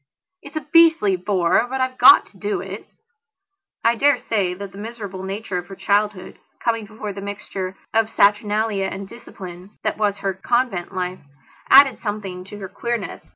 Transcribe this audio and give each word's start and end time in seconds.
It's 0.41 0.55
a 0.55 0.65
beastly 0.73 1.15
bore, 1.15 1.67
but 1.69 1.79
I've 1.79 1.99
got 1.99 2.25
to 2.29 2.37
do 2.39 2.59
it." 2.59 2.87
I 3.83 3.93
dare 3.93 4.17
say 4.17 4.55
that 4.55 4.71
the 4.71 4.79
miserable 4.79 5.21
nature 5.21 5.59
of 5.59 5.67
her 5.67 5.75
childhood, 5.75 6.39
coming 6.59 6.87
before 6.87 7.13
the 7.13 7.21
mixture 7.21 7.77
of 7.93 8.09
saturnalia 8.09 8.87
and 8.87 9.07
discipline 9.07 9.77
that 9.83 9.99
was 9.99 10.17
her 10.25 10.33
convent 10.33 10.91
life, 10.95 11.19
added 11.69 11.99
something 11.99 12.43
to 12.45 12.57
her 12.57 12.67
queernesses. 12.67 13.29